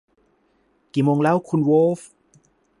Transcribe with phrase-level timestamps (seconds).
[0.93, 1.99] กี่โมงแล้ว คุณโวล์ฟ